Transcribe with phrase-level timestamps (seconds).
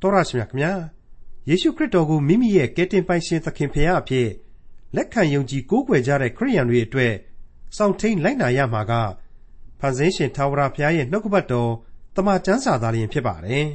[0.00, 0.72] တော်ရရှိမြခင်ဗျာ
[1.48, 4.28] ယေရှုခရစ်တော်ကိုမိမိရဲ့ကယ်တင်ပိုင်ရှင်သခင်ဖရာအဖြစ်
[4.96, 7.14] လက်ခံယုံကြည်ကိုးကွယ်ကြတဲ့ခရိယန်တွေအတွက်
[7.76, 8.92] စောင့်ထိန်လိုက်နာရမှာက
[9.80, 11.70] ဖန်ဆင်းရှင်ထာဝရဘုရားရဲ့နှုတ်ကပတ်တော်
[12.16, 13.66] တမန်ကျမ်းစာသားလျင်ဖြစ်ပါတယ်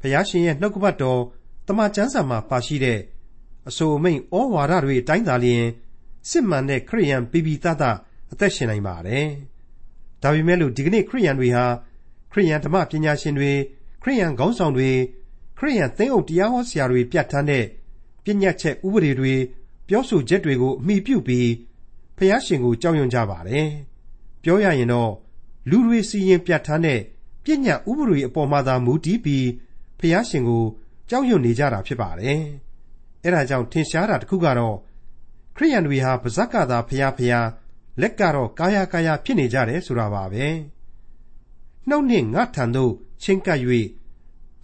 [0.00, 1.20] ဖရာရှင်ရဲ့နှုတ်ကပတ်တော်
[1.68, 3.00] တမန်ကျမ်းစာမှာပါရှိတဲ့
[3.68, 5.64] အဆိုအမိန်ဩဝါဒတွေအတိုင်းသာလျင်
[6.30, 7.82] စစ်မှန်တဲ့ခရိယန်ပိပိသသ
[8.32, 9.26] အသက်ရှင်နိုင်ပါတယ်
[10.22, 11.64] ဒါပေမဲ့လို့ဒီကနေ့ခရိယန်တွေဟာ
[12.32, 13.52] ခရိယန်ဓမ္မပညာရှင်တွေ
[14.02, 14.90] ခရိယန်ခေါင်းဆောင်တွေ
[15.62, 17.64] ခရိယန်သင်းအုပ်တရားဟောဆရာတွေပြဋ္ဌာန်းတဲ့
[18.24, 19.34] ပညာချက်ဥပဒေတွေ
[19.88, 21.50] ပြောဆိုချက်တွေကိုအမိပြုပြီး
[22.16, 23.68] ဖျားရှင်ကိုကြောက်ရွံ့ကြပါတယ်။
[24.42, 25.12] ပြောရရင်တော့
[25.70, 27.00] လူတွေစီရင်ပြဋ္ဌာန်းတဲ့
[27.44, 29.46] ပညာဥပဒေအပေါ်မှာသာမူတည်ပြီး
[29.98, 30.64] ဖျားရှင်ကို
[31.10, 32.40] ကြောက်ရွံ့နေကြတာဖြစ်ပါတယ်။
[33.24, 34.76] အဲဒါကြောင့်ထင်ရှားတာတစ်ခုကတော့
[35.56, 37.48] ခရိယန်တွေဟာပါဇက်ကသာဖျားဖျား
[38.00, 40.46] လက်ကတော့ကာယကာယဖြစ်နေကြတယ်ဆိုတာပါပဲ။
[41.88, 43.60] နှုတ်နှင့်ငါထံသို့ချင်းကပ်၍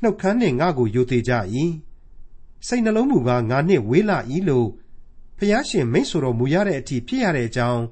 [0.06, 1.32] နှုတ်ခမ်းနှင့်ငါကိုယိုသေးကြ၏
[2.66, 4.68] စိတ်နှလုံးမူကားငါနှင့်ဝေးလာ၏လို့
[5.38, 7.82] ဖျားရှင်မိတ်ဆိုတော်မူရတဲ့အထိဖြစ်ရတဲ့အကြောင်း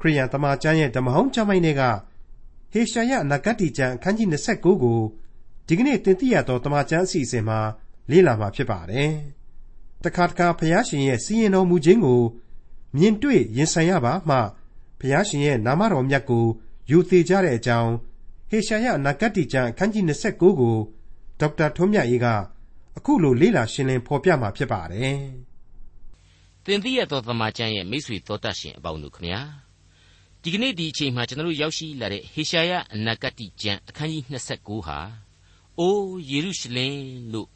[0.00, 1.82] ခရိယန်တမန်ကျမ်းရဲ့ဓမ္မဟောင်းကျမ်းပိုင်းတွေက
[2.72, 5.00] ဟေရှာယအနာဂတ်ကျမ်းအခန်းကြီး29ကို
[5.66, 7.58] ဒီကနေ့တင်ပြရသောတမန်ကျမ်းအစီအစဉ်မှာ
[8.10, 9.12] လေ့လာမှာဖြစ်ပါတယ်။
[10.04, 12.22] တခါတခါဖျားရှင်ရဲ့စီရင်တော်မူခြင်းကို
[12.96, 14.38] မြင်တွေ့ရင်ဆိုင်ရပါမှ
[15.00, 16.46] ဖျားရှင်ရဲ့နာမတော်မြတ်ကို
[16.90, 17.92] ယူသေးကြတဲ့အကြောင်း
[18.50, 20.76] ဟေရှာယအနာဂတ်ကျမ်းအခန်းကြီး29ကို
[21.40, 22.26] ဒေါက်တာထွန်းမြတ်အေးက
[22.98, 25.20] အခုလိုလေ့လာရှင်းလင်းဖော်ပြมาဖြစ်ပါတယ်။
[26.64, 29.40] သင်သိရသောသမာကျမ်းရဲ့မိတ်ဆွေသောတတ်ရှင်အပေါင်းတို့ခမညာ
[30.42, 34.98] ဒီကနေ့ဒီအချိန်မှာကျွန်တော်တို့ရောက်ရှိလာတဲ့ဟေရှာယအနာဂတ်ကျမ်းအခန်းကြီး29ဟာ
[35.78, 36.96] အိုးယေရုရှလင်
[37.32, 37.48] လို့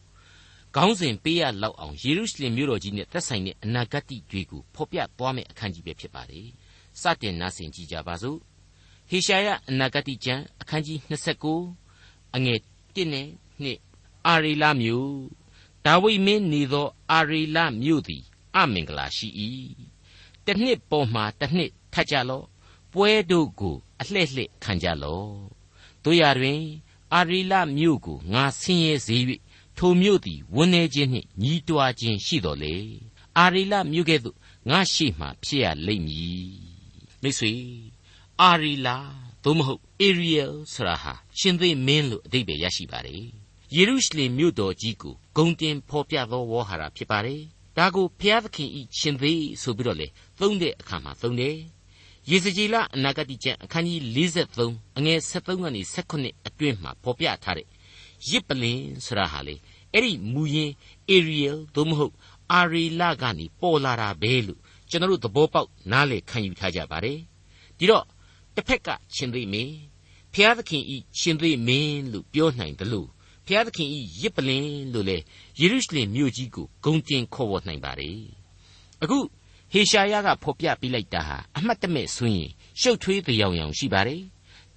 [0.77, 6.47] ခေါင်းစဉ်ပေးရလောက်အောင်ယေရုရှလင်မြို့တော်ကြီးနဲ့သက်ဆိုင်တဲ့အနာဂတ်တွေကိုဖော်ပြသွားမယ့်အခန်းကြီးပဲဖြစ်ပါတယ်။
[7.01, 8.39] စတင်နားဆင်ကြကြပါစို့။
[9.11, 10.99] ဟေရှာယအနာဂတ်ကျမ်းအခန်းကြီး
[11.69, 12.59] 29အငယ်
[12.95, 13.29] 1နဲ့
[13.65, 13.81] နှင့်
[14.27, 15.15] အာရေလမြို့
[15.85, 18.23] ဒါဝိမင်းနေသော အာရေလမြို့သည်
[18.57, 19.29] အမင်္ဂလာရှိ၏
[20.47, 22.47] တနှစ်ပေါ်မှတနှစ်ထပ်ကြလော့
[22.93, 25.35] ပွဲတို့ကိုအလှဲ့လှဲ့ခံကြလော့
[26.05, 26.61] တို့ရတွင်
[27.15, 29.17] အာရေလမြို့ကိုငါဆင်းရဲစေ၍
[29.77, 32.77] ထိုမြို့သည်ဝန်းနေခြင်းနှင့်ညီးတွားခြင်းရှိတော်လေ
[33.39, 34.37] အာရေလမြို့ကဲ့သို့
[34.71, 36.49] ငါရှိမှဖြစ်ရလိမ့်မည်
[37.23, 37.55] မိတ်ဆွေ
[38.41, 38.97] အာရီလာ
[39.45, 43.40] သို့မဟုတ် Ariel ဆိုတာဟာရှင်သေမင်းလို့အဓိပ္ပာယ်ရရှိပါတယ်
[43.77, 47.43] ယေရုရှလင်မြို့တော်ကြီးကိုဂုံတင်ဖော်ပြသောဝေါ်ဟာရဖြစ်ပါတယ်
[47.77, 49.33] ဒါကိုဘုရားသခင်ဤရှင်သေ
[49.63, 50.07] ဆိုပြီးတော့လေ
[50.41, 51.57] သုံးတဲ့အခါမှာသုံးတယ်
[52.31, 57.67] ယေစကြည်လအနာဂတိကျမ်းအခန်းကြီး43အငယ်73ကနေ78အတွင်းမှာဖော်ပြထားတဲ့
[58.29, 59.55] ရစ်ပလင်ဆိုတာဟာလေ
[59.93, 60.73] အဲ့ဒီမူရင်း
[61.11, 62.15] Ariel သို့မဟုတ်
[62.53, 64.61] အာရီလကနေပေါ်လာတာပဲလို့
[64.91, 67.19] ကျွန်တော်တို့သဘောပေါက်နားလည်ခံယူထားကြပါတယ်
[67.79, 68.05] ဒီတော့
[68.55, 69.75] တစ်ဖက်ကရှင်သေမင်း
[70.33, 73.09] ဖျားသခင်ဤရှင်သေမင်းလို့ပြောနိုင်တယ်လို့
[73.51, 75.17] ဖျားသခင်ဤရစ်ပလင်လို့လေ
[75.61, 78.11] ယေရုရှလင်မြို့ကြီးကိုဂုံတင်ခေါ်ဝေါ်နိုင်ပါ रे
[79.03, 79.19] အခု
[79.73, 82.51] ဟေရှာယကဖော်ပြပေးလိုက်တာဟာအမှတ်တမဲ့ဆိုရင်
[82.81, 84.17] ရှုပ်ထွေးကြောင်ကြောင်ရှိပါ रे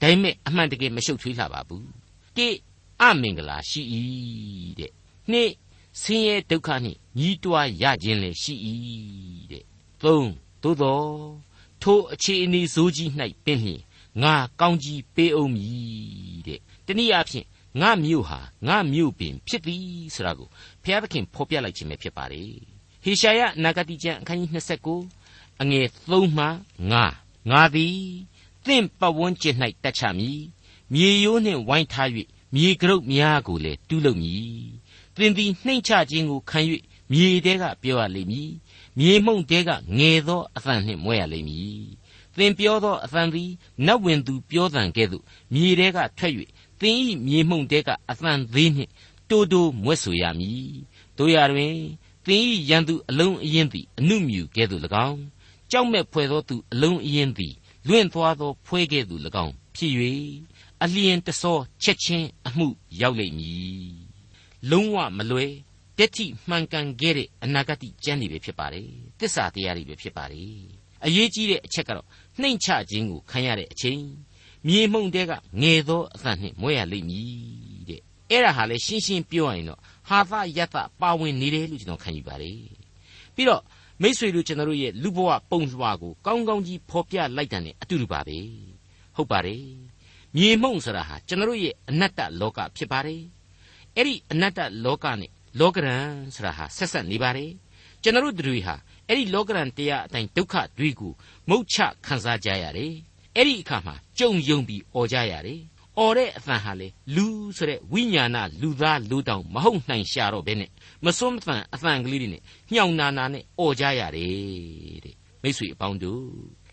[0.01, 1.87] ဒါပေမဲ့အမှန်တကယ်မရှုပ်ထွေးလှပါဘူး
[2.37, 2.47] တိ
[3.01, 3.81] အမင်္ဂလာရှိ၏
[4.79, 4.91] တဲ့
[5.31, 5.51] နှစ်
[6.01, 8.53] ဆင်းရဲဒုက္ခနှင့်ညီးတွားရခြင်းလည်းရှိ၏
[9.51, 9.63] တဲ့
[10.03, 10.31] သုံး
[10.63, 11.07] သို့တော်
[11.81, 13.09] ထိုအခြေအနေဆိုးကြီး၌
[13.45, 13.81] ပင်လျင်
[14.23, 17.47] ငါကောင်းကြီးပေးအောင်မည်တဲ့တနည်းအားဖြင့်
[17.81, 19.85] ငါမြို့ဟာငါမြို့ပင်ဖြစ်သည်
[20.15, 20.47] ဆိုတာကို
[20.83, 22.53] ဘုရားသခင်ဖော်ပြလိုက်ခြင်းပဲဖြစ်ပါတယ်
[23.03, 24.51] ဟေရှာယနဂတိကျမ်းအခန်းကြီး
[25.05, 26.47] 29အငယ်3မှ
[26.99, 27.97] 5ငါသည်
[28.65, 30.41] သင်ပဝန်းကျင်၌တက်ချမည်
[30.93, 32.09] မြေရိုးနှင့်ဝိုင်းထား၍
[32.55, 34.65] မြေကရုတ်များကိုလည်းတူးလုပ်မည်
[35.17, 36.59] သင်သည်နှိမ့်ချခြင်းကိုခံ၍
[37.11, 38.51] မြေတဲကပြောရလိမ့်မည်
[38.99, 41.83] မြေမှုန့်တဲကငယ်သောအသံနှင့်မွဲရလိမ့်မည်
[42.37, 43.51] သင်ပြောသောအသံသည်
[43.85, 45.23] နတ်ဝင်သူပြောသံကဲ့သို့
[45.53, 46.33] မြေတဲကထွက်၍
[46.83, 48.91] သင်ဤမြေမှုန့်တဲကအသံသေးနှင့်
[49.29, 50.71] တိုးတိုးမွဲ့ဆိုရမည်
[51.17, 51.75] တို့ရတွင်
[52.25, 55.19] သင်ဤရန်သူအလုံးအရင်သည်အနုမြူကဲ့သို့၎င်း
[55.71, 57.53] ကြောက်မဲ့ဖွယ်သောသူအလုံးအရင်သည်
[57.87, 59.93] လွင့်သွားသောဖွဲကဲ့သို့၎င်းဖြစ်၍
[60.83, 62.67] အလျင်တဆောချက်ချင်းအမှု
[63.01, 63.91] ရောက်လိမ့်မည်
[64.71, 65.53] လုံးဝမလွယ်
[65.97, 68.87] တက်တိမှန်ကန်ခဲ့တဲ့အနာဂတ်ကျမ်းတွေပဲဖြစ်ပါတယ်
[69.19, 70.57] တစ္ဆာတရားတွေပဲဖြစ်ပါတယ်
[71.05, 72.07] အရေးကြီးတဲ့အချက်ကတော့
[72.41, 74.01] နှိမ်ချခြင်းကိုခံရတဲ့အချိန်
[74.67, 75.31] မြေမှုန့်တဲက
[75.61, 82.57] ငယ်သောအသံနှင့်မွဲရလိမ့်မည်တဲ့အဲ့ဒါဟာလေရှင်းရှင်းပြောရရင်တော့ဟာသယတပါဝင်နေတယ်လို့ကျွန်တော်ခံယူပါတယ်
[83.35, 83.61] ပြီးတော့
[84.01, 88.37] မိษွေတို့ကျွန်တော်တို့ရဲ့လူဘဝပုံစွာကိုကောင်းကောင်းကြီးဖော်ပြလိုက်တာ ਨੇ အတူတူပါပဲ
[89.15, 89.63] ဟုတ်ပါတယ်
[90.35, 93.21] မြေမှုန့်ဆိုတာဟာကျွန်တော်တို့ရဲ့အနတ္တလောကဖြစ်ပါတယ်
[93.95, 97.51] အဲ့ဒီအနတ္တလောကနဲ့လောကရန်ဆိုတာဟာဆက်ဆက်နေပါတယ်
[98.03, 98.75] ကျွန်တော်တို့တွေဟာ
[99.07, 101.13] အဲ့ဒီလောကရန်တရားအတိုင်းဒုက္ခတွေကို
[101.49, 102.93] မုတ်ချခံစားကြရတယ်
[103.35, 105.61] အဲ့ဒီအခါမှာကြုံယုံပြီးអော်ကြရတယ်
[105.99, 107.25] အော်တဲ့အသံဟာလေလူ
[107.57, 110.69] ဆိုတဲ့ဝိညာဏလူသားလူတောင်မဟုတ်နိုင်ရှာတော့ဘဲနဲ့
[111.05, 112.41] မစွန်းမသန်အသံကလေးတွေနဲ့
[112.73, 116.25] ညှောင်နာနာနဲ့អော်ကြရတယ်တဲ့မိတ်ဆွေအပေါင်းတို့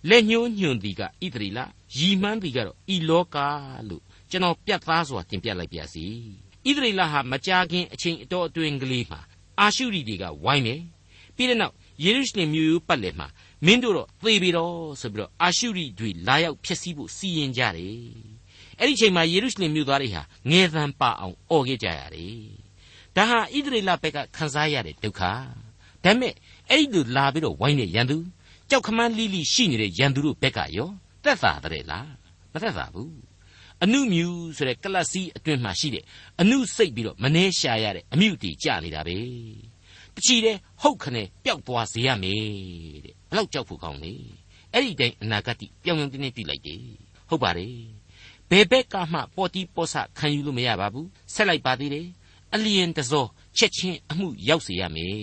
[0.09, 1.61] လက်ညှိုးညွန်သည်ကဣသရီလ
[1.97, 3.37] ရီမှန်းသည်ကတော့ဤလောက
[3.89, 6.07] လို့ကျွန်တော်ပြတ်သားစွာတင်ပြလိုက်ပါစီ
[6.67, 9.21] ဣသရေလဟာမကြာခင်အချိန်အတော်အတွင်းကလေးမှာ
[9.61, 10.81] အာရှုရိတွေကဝိုင်းမယ်
[11.37, 11.75] ပြီးတဲ့နောက်
[12.05, 13.29] ယေရုရှလင်မြို့ရိုးပတ်လည်မှာ
[13.67, 18.01] မင်းတို့တော့သေပြီတော့ဆိုပြီးတော့အာရှုရိတွေလာရောက်ဖျက်ဆီးဖို့စီရင်ကြတယ်
[18.79, 22.41] အဲ့ဒီချိန်မှာယေရုရှလင်မြို့သားတွေဟာငယ်သံပါအောင်អော်ခဲ့ကြရတယ်
[23.17, 25.33] ဒါဟာဣသရေလဘက်ကခံစားရတဲ့ဒုက္ခဒါ
[26.05, 26.35] ပေမဲ့
[26.71, 28.19] အဲ့ဒီလိုလာပြီးတော့ဝိုင်းတဲ့ရန်သူ
[28.71, 30.91] ကြောက်ခမန်းလိလိရှိနေတဲ့ရန်သူတို့ဘက်ကရော
[31.25, 32.11] သက်သာတဲ့လား
[32.53, 33.15] မသက်သာဘူး
[33.83, 34.27] အနုမြူ
[34.57, 36.05] ဆိုတဲ့ကလပ်စီးအတွင်းမှာရှိတဲ့
[36.41, 39.17] အနုစိတ်ပြီးတော့မနှဲရှာရတဲ့အမြုတီကြနေတာပဲ
[40.20, 42.43] တချီတဲ့ဟုတ်ခနဲ့ပျောက်သွားစေရမယ်
[43.05, 44.14] တဲ့ဘလောက်ကြောက်ဖို့ကောင်းလေ
[44.72, 46.82] အဲ့ဒီတိုင်းအနာဂတ်ပြောင်းပြောင်းတင်းတင်းပြလိုက်တယ်
[47.28, 47.75] ဟုတ်ပါတယ်
[48.50, 52.06] ဘယ်ဘက်ကမှပေါ်တီပေါ်ဆခံယူလို့မရပါဘူးဆက်လိုက်ပါသေးတယ်
[52.55, 53.26] အလျင်တစော
[53.56, 55.14] ချက်ချင်းအမှုရောက်စေရမယ်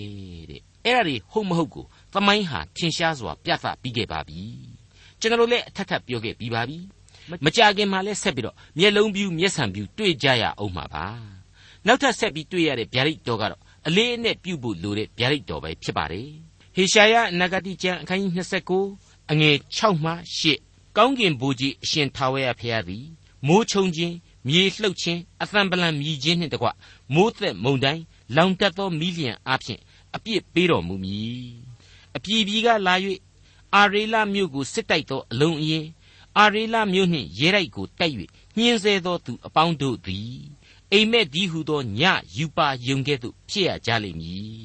[0.49, 4.41] တဲ့အဲ့ဒါတွေဟုတ်မဟုတ်ကိုသမိုင်းဟာထင်ရှားစွာပြသပြီးခဲ့ပါပြီ
[5.19, 6.77] ကျွန်တော်လည်းအထက်ထပ်ပြောခဲ့ပြီးပါပြီ
[7.45, 11.05] မကြခင်မှာလည်းဆက်ပြီးတော့မျက်လုံးပြူးမျက်စံပြူးတွေ့ကြရအောင်မှာပါ
[11.85, 16.29] နောက်ထပ်ဆက်ပြီးတွေ့ရတဲ့ဗျာဒိတ်တော်ကတော့ အလေးအနက်ပြုတ်ဖို့လိုတဲ့ဗျာဒိတ်တော်ပဲဖြစ်ပါတယ်
[16.75, 18.31] ဟေရှာယနဂတိကျမ်းအခန်းကြီး
[18.81, 20.11] 29အငယ်6မှ
[20.53, 23.05] 8ကောင်းကင်ဘိုးကြီးအရှင်ထာဝရဘုရားသည်
[23.47, 24.15] မိုးချုံခြင်း
[24.47, 26.67] မြေလှုပ်ခြင်းအသံပလံမြည်ခြင်းနှင့်တကွ
[27.13, 28.03] မိုးသက်မုန်တိုင်း
[28.35, 29.81] လောင်တက်သောမိလျံအားဖြင့်
[30.15, 31.49] အပြစ်ပေးတော်မူမည်
[32.15, 32.95] အပြည်ပြည်ကလာ၍
[33.75, 35.87] အာရေလမြို့ကိုစစ်တိုက်သောအလုံးအင်း
[36.37, 38.15] အာရေလမြို့နှင့်ရဲတိုက်ကိုတိုက်၍
[38.57, 40.56] ညှင်းဆဲသောသူအပေါင်းတို့သည်
[40.93, 42.01] အိမ်မက်ဒီဟုသောည
[42.37, 44.61] ယူပါယုံကဲ့သို့ဖြစ်ရကြလိမ့်မည်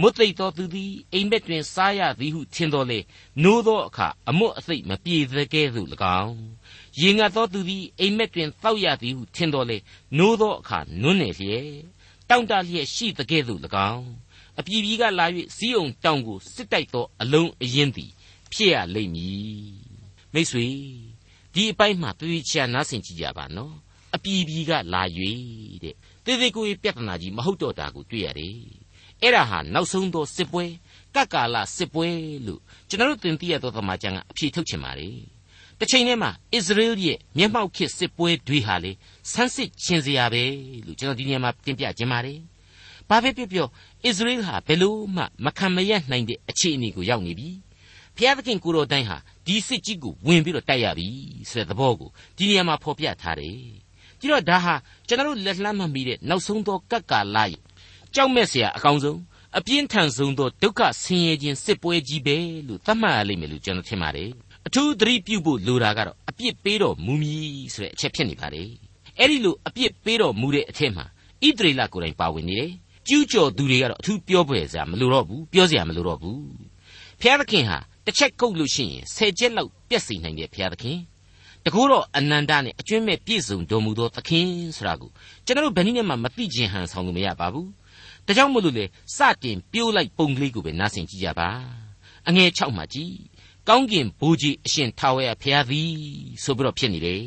[0.00, 2.98] မွတ်သိပ်သောသူသည်အိမ်မက်တွင်စားရသည်ဟုထင်တော်လေ
[3.42, 5.88] နိုးသောအခါအမွတ်အသိမပြေသေးကဲ့သို့၎
[6.22, 6.38] င်း
[7.00, 9.76] ရေငတ်သောသူသည်အိမ်မက်တွင်တောက်ရသည်ဟုထင်တော်လေ
[10.18, 11.68] နိုးသောအခါနွန်းနေလျက်
[12.28, 13.60] တောင့်တလျက်ရှိတဲ့ကဲ့သို့၎
[13.92, 14.08] င်း
[14.58, 15.26] အပြည်ပြည်ကလာ၍
[15.56, 18.10] စီးအောင်တောင်ကိုစစ်တိုက်သောအလုံးအရင်သည်
[18.52, 19.74] ဖြစ်ရလိမ့်မည်
[20.32, 20.66] မိတ်ဆွေ
[21.54, 23.93] ဒီအပိုင်းမှာတည်ချာနားဆင်ကြည့်ကြပါနော်အ
[24.24, 25.02] ပြည်ပြည်ကလာ၍
[25.82, 25.94] တဲ့
[26.24, 28.56] တေသေးကိုပြဿနာကြီးမဟုတ်တော့တာကိုတွေ့ရတယ်
[29.22, 30.64] အဲ့ဒါဟာနောက်ဆုံးသောစစ်ပွဲ
[31.14, 32.08] ကကာလစစ်ပွဲ
[32.46, 35.10] လို့ကျွန်တော်တို့သင်သိရသောသမာကျမ်းကအဖြေထုတ်ချင်ပါလေ
[35.78, 38.92] တစ်ချိန်တည်းမှာအစ္စရေးရဲ့မျက်မှောက်ခေတ်စစ်ပွဲတွေဟာလေ
[39.32, 40.42] ဆန်းစစ်ခြင်းစရာပဲ
[40.86, 42.38] လို့ကျွန်တော်ဒီနေရာမှာတင်ပြခြင်းပါတယ်
[43.08, 43.68] ဘာပဲပြောပြော
[44.04, 47.50] အစ္စရေးဟာဘယ်လို့မှမခံမရနိုင်တဲ့အခြေအနေကိုရောက်နေပြီ
[48.16, 49.16] ဖျားသခင်ကိုတော်တိုင်းဟာ
[49.46, 51.08] ဒီစစ်ကြီးကိုဝင်ပြီးတော့တိုက်ရပြီ
[51.50, 53.83] ဆိုတဲ့သဘောကိုဒီနေရာမှာဖော်ပြထားတယ်
[54.24, 54.74] ကြည့်တော့ဒါဟာ
[55.08, 57.60] ကျွန်တော်တို့လက်လှမ်းမမီတဲ့နောက်ဆုံးသောကပ်ကာလရဲ့
[58.14, 59.18] ကြောက်မဲ့စရာအကောင်းဆုံး
[59.58, 62.36] အပြင်းထန်ဆုံးသောဒုက္ခဆင်းရဲခြင်းစစ်ပွဲကြီးပဲ
[62.68, 64.30] လို့သတ်မှတ်ရလိမ့်မယ်လို့ကျွန်တော်ထင်ပါတယ်
[64.66, 68.68] အထူးသတိပြုဖို့လိုတာကတော့အပြစ်ပေးတော်မူမည်ဆိုတဲ့အချက်ဖြစ်နေပါတယ်
[69.18, 71.04] အဲ့ဒီလိုအပြစ်ပေးတော်မူတဲ့အထက်မှာ
[71.46, 72.70] ဣသရေလကိုယ်တိုင်ပါဝင်နေတယ်
[73.08, 76.42] ကျူးကျော်သူတွေကတော့အထူးပြောပွေစရာမလိုတော့ဘူးပြောစရာမလိုတော့ဘူး
[77.20, 80.98] ဖျားသခင်ဟာတစ်ချက်ကုတ်လို့ရှိရင်ဆယ်ချက်လောက်ပြက်စီနိုင်တယ်ဖျားသခင်
[81.65, 85.09] တကူတော့အနန္တနဲ့အကျွင့်မဲ့ပြည့်စုံတော်မူသောသခင်ဆိုတာကို
[85.45, 87.69] ကျွန်တော်တို့ဘယ်နည်းနဲ့မှမသိခြင်းဟန်ဆောင်လို့မရပါဘူး
[88.25, 88.85] ဒါကြောင့်မို့လို့လေ
[89.17, 91.49] စတင်ပြိုးလိုက်ပုံကလေးကိုပဲနားဆင်ကြည့်ကြပါ
[92.27, 93.13] အငယ်6မှာကြည့်
[93.69, 95.91] ကောင်းကင်ဘိုးကြီးအရှင်ထာဝရဘုရားသည်
[96.43, 97.23] ဆိုပြီးတော့ဖြစ်နေတယ်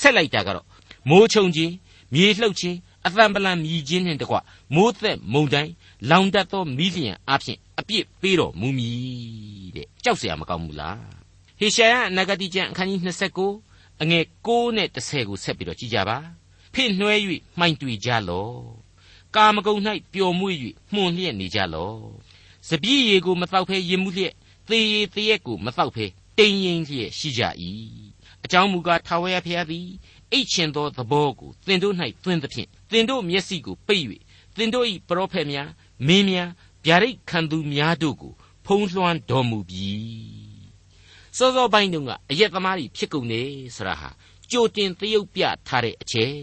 [0.00, 0.66] ဆက်လိုက်တာကတော့
[1.08, 1.72] မိုးချုံခြင်း
[2.14, 2.76] မြေလှုပ်ခြင်း
[3.06, 4.36] အသံပလံမြည်ခြင်းနှင့်တကွ
[4.74, 5.72] မိုးသက်မုန်တိုင်း
[6.10, 11.21] လောင်တတ်သောမိလျံအဖြစ်အပြစ်ပေးတော်မူမည်တဲ့ကြောက်เสียမကောင်းဘူးလားဟေ
[11.75, 13.01] ရှာယအနာဂတိကျမ်းအခန်းကြီး
[13.51, 16.17] 29အငယ်6နဲ့10ကိုဆက်ပြီးတော့ကြည့်ကြပါ
[16.73, 17.15] ဖိနှွဲ၍
[17.59, 18.57] မှိုင်တွေကြလော့
[19.35, 19.75] ကာမကုံ၌
[20.13, 20.55] ပျော်မွေ့၍
[20.93, 21.99] မှုန်လျက်နေကြလော့
[22.69, 24.33] စပြည့်ရီကိုမတော့ဖဲရင်မှုလျက်
[24.69, 26.05] သေရည်တရက်ကိုမတော့ဖဲ
[26.37, 27.41] တိမ်ရင်လျက်ရှိကြ၏
[28.43, 29.87] အကြောင်းမူကားထာဝရဘုရားသည်
[30.31, 34.05] အိတ်ချင်သောသဘောကိုသင်တို့၌သွင်းသဖြင့်သင်တို့မျက်စိကိုပိတ်၍
[34.55, 35.69] သင်တို့၏ပရောဖက်များ
[36.07, 36.49] မင်းများ
[36.85, 38.33] ဗျာဒိတ်ခံသူများတို့ကို
[38.65, 40.42] ဖုံးလွှမ်းတော်မူပြီ
[41.37, 43.41] စောစောပိုင်းတုန်းကအရက်သမားတွေဖြစ်ကုန်နေ
[43.75, 44.09] ဆိုတာဟာ
[44.51, 46.35] ကြိုတင်သရုပ်ပြထားတဲ့အချက်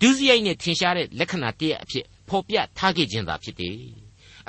[0.00, 3.78] ဒုစရိုက်နဲ့ထင်ရှားတဲ့လက္ခဏာတည်းအဖြစ်ဖော်ပြထားခဲ့ခြင်းသာဖြစ်တယ်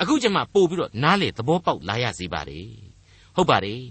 [0.00, 2.60] အခုကျမှပို့ပြီးတော့နားလေသဘောပေါက်လာရစေပါလေ
[3.34, 3.84] ဟုတ်ပါတယ်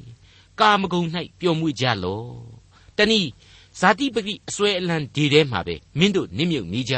[0.60, 1.08] ကာမဂုဏ်၌
[1.40, 2.32] ပျော်မွေ့ကြလော့
[2.98, 3.30] တနည်း
[3.80, 6.96] ဇာတိပတိအစွဲအလံဒီထဲမှာပဲမင်းတို့နစ်မြုပ်နေကြ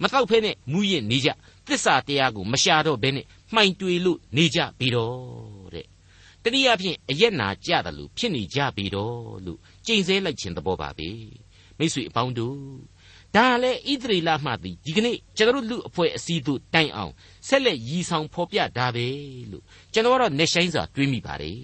[0.00, 1.28] မတော့ဖဲနဲ့မူရင်နေကြ
[1.66, 5.57] သစ္စာတရားကိုမရှာတော့ဘဲနဲ့မှိုင်တွေလို့နေကြပြီတော့
[6.48, 11.10] တဲ့တနည်းအားဖြင့်အယက်နာကြတယ်လို့ဖြစ်နေကြပြီတော့လို့ကြိမ်ဆဲလိုက်ခြင်းသဘောပါပဲ
[11.78, 12.58] မိတ်ဆွေအပေါင်းတို့
[13.36, 17.12] ဒါလည်းဣသရေလမှသည်ဒီကနေ့ကျွန်တော်တို့လူအဖွဲ့အစည်းတို့တိုင်အောင်
[17.48, 19.06] ဆက်လက်ရည်ဆောင်ဖော်ပြတာပဲ
[19.50, 21.60] လို့ကျွန်တော်ကတော့နေဆိုင်စွာတွေးမိပါတယ်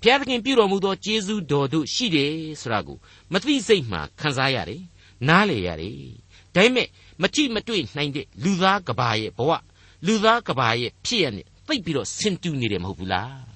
[0.00, 2.98] ဘုရားသခင်ပြုတော်မူသောကျေးဇူးတော်တို့ရှိတယ်ဆိုတာကို
[3.32, 4.82] မသိစိတ်မှခံစားရတယ်
[5.28, 5.98] နားလေရတယ်
[6.54, 6.88] ဒါပေမဲ့
[7.22, 9.50] မကြည့်မတွေ့နိုင်တဲ့လူသားကဘာရဲ့ဘဝ
[10.06, 13.49] လူသားကဘာရဲ့ဖြစ်ရနဲ့သိပ်ပြီးတော့ဆင်တူနေတယ်မဟုတ်ဘူးလား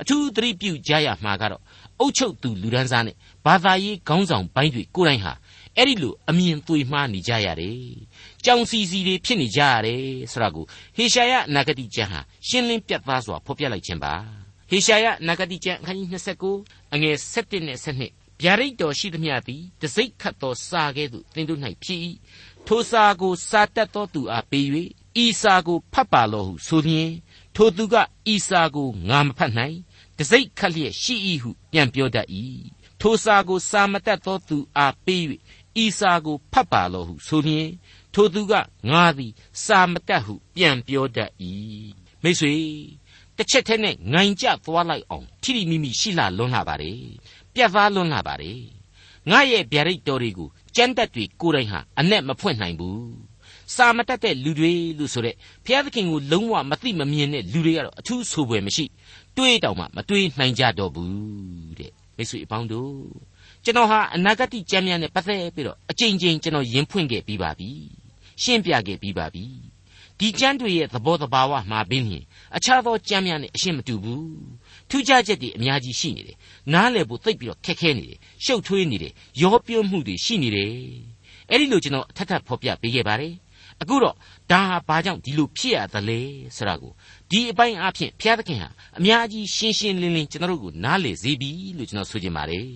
[0.00, 1.62] အထူးသတိပြုကြရမှာကတော့
[2.00, 3.16] အုတ်ချုပ်သူလူဒန်းစားနဲ့
[3.46, 5.32] ဘာသာရေးခေါင်းဆောင်ပိုင်းတွေကိုယ်တိုင်ဟာ
[5.76, 7.78] အဲ့ဒီလိုအမြင်သွေမှားနေကြရတယ်။
[8.44, 10.02] ကြောင်စီစီတွေဖြစ်နေကြရတယ်
[10.32, 10.64] ဆိုတာကို
[10.96, 14.12] ဟေရှာယနဂတိကျမ်းဟာရှင်းလင်းပြတ်သားစွာဖော်ပြလိုက်ခြင်းပါ။
[14.70, 16.08] ဟေရှာယနဂတိကျမ်းအခန်းကြီး
[16.52, 22.00] 29အငယ်7နဲ့7ဗျာဒိတ်တော်ရှိသမျှသည်တစိ့ခတ်သောစာကဲ့သို့သင်တို့၌ဖြစ်၏။
[22.66, 24.66] ထိုစာကိုစာတတ်သောသူအားပေး၍
[25.24, 27.10] ဤစာကိုဖတ်ပါလောဟုဆိုလျင်
[27.56, 27.94] ထိုသူက
[28.32, 29.76] ဤစာကိုငါမဖတ်နိုင်
[30.20, 32.28] တစိ့ခတ်လျက်ရှိ၏ဟုပြန်ပြောတတ်၏
[33.00, 35.24] ထိုစာကိုစာမတတ်သောသူအားပေး၍
[35.84, 37.68] ဤစာကိုဖတ်ပါလောဟုဆိုလျင်
[38.14, 38.52] ထိုသူက
[38.90, 39.32] ငါသည်
[39.64, 41.30] စာမတတ်ဟုပြန်ပြောတတ်၏
[42.22, 42.54] မိတ်ဆွေ
[43.36, 47.00] တစ်ချက်တည်းနဲ့ငိုင်ကြသွားလိုက်အောင်ထိထိမိမိရှိလာလွန်းလာပါတယ်
[47.54, 48.60] ပြတ်သားလွန်းလာပါတယ်
[49.30, 53.30] ငါရဲ့ဗျာဒိတ်တော်တွေကိုကြမ်းတက်တွေကိုယ်တိုင်ဟာအ내မဖွင့်နိုင်ဘူး
[53.76, 55.34] စာမတတ်တဲ့လူတွေလို့ဆိုတဲ့
[55.64, 58.84] ဘုရားသခင်ကိုလုံးဝမသိမမြင်တဲ့လူတွေကတော့အထူးဆိုပွဲမရှိ
[59.36, 62.94] တွေးတောင်မှမတွေးနိုင်ကြတော့ဘူးတဲ့မိတ်ဆွေအပေါင်းတို့
[63.64, 67.70] ကျွန်တော်ဟာအနာဂတ်ကြမ်းများနဲ့ပတ်သက်ပြီးတော့အကြိမ်ကြိမ်ကျွန်တော်ယဉ်ဖွင့်ခဲ့ပြီးပါပြီ
[68.42, 69.44] ရှင်းပြခဲ့ပြီးပါပြီ
[70.18, 72.24] ဒီကြမ်းတွေရဲ့သဘောတဘာဝမှာပင်ဖြင့်
[72.56, 74.30] အခြားသောကြမ်းများနဲ့အရှင်းမတူဘူး
[74.88, 76.36] ထူးခြားချက်တွေအများကြီးရှိနေတယ်
[76.72, 80.72] နားလည်ဖို့သိပ်ပြီးတော့ခက်ခဲနေတယ်ရှုပ်ထွေးနေတယ်ရောပြမှုတွေရှိနေတယ်
[81.50, 83.34] အဲ့ဒီလိုကျွန်တော်အထက်ထပ်ဖော်ပြပေးခဲ့ပါတယ်
[83.82, 84.14] အခုတော့
[84.50, 86.20] ဒါဟာဘာကြောင့်ဒီလိုဖြစ်ရသလဲ
[86.56, 86.92] ဆိုတာကို
[87.30, 88.68] ဒီအပိုင်းအဖြစ်ဘုရားသခင်ဟာ
[88.98, 92.66] အများကြီးရှင်းရှင်းလင်းလင်းကျွန်တော်တို့ကိုနားလည်စေပြီလို့ကျွန်တော်ဆိုချင်ပါတယ်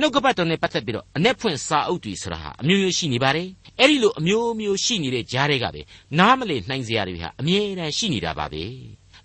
[0.00, 3.48] နှုတ်ကပတ်တော်နဲ့ပတ်သက်ပြီးတော့အ내ဖွင့်စာအုပ်တွေဆိုတာဟာအမျိုးမျိုးရှိနေပါတယ်
[3.78, 5.80] အဲ့ဒီလိုအမျိုးမျိုးရှိနေတဲ့ကြားတွေကပဲ
[6.18, 8.64] နားမလည်နှိုင်းစရာတွေဟာအမြဲတမ်းရှိနေတာပါပဲ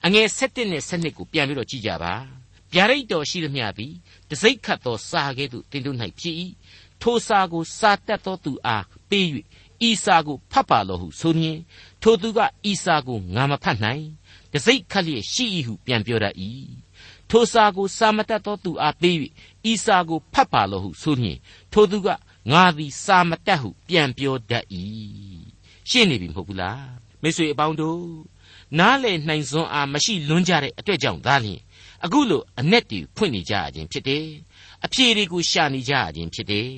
[0.06, 2.13] အငယ်7နဲ့7ကိုပြန်ပြီးတော့ကြည့်ကြပါ
[2.74, 3.94] ဗျာဒိတ်တော်ရှိသမျှသည်
[4.30, 6.36] တစိ့ခတ်သောစာကဲ့သို့တင်တို့၌ဖြစ်၏
[7.01, 9.27] ထိုစာကိုစာတတ်သောသူအားပေး၍
[9.89, 11.60] ဤစာကိုဖတ်ပါလောဟုဆိုရင်
[12.01, 12.39] ထိုသူက
[12.72, 14.05] ဤစာကိုငါမဖတ်နိုင်
[14.53, 16.36] တစိ့ခတ်လျက်ရှိ၏ဟုပြန်ပြောတတ်၏
[17.29, 19.15] ထိုစာကိုစာမတတ်သောသူအားပေး၍
[19.72, 21.38] ဤစာကိုဖတ်ပါလောဟုဆိုရင်
[21.74, 22.08] ထိုသူက
[22.51, 24.65] ငါသည်စာမတတ်ဟုပြန်ပြောတတ်၏
[25.89, 26.88] ရှင်းနေပြီမဟုတ်ဘူးလား
[27.22, 28.03] မိတ်ဆွေအပေါင်းတို့
[28.79, 31.62] နားလေနိုင်စွမ်းအားမရှိလွန်းကြတဲ့အတွက်ကြောင့်သာလျှင်
[32.05, 34.25] အခုလိုအ내တီဖွင့်နေကြခြင်းဖြစ်တယ်
[34.86, 36.72] အဖြေတွေကိုရှာနေကြခြင်းဖြစ်တယ်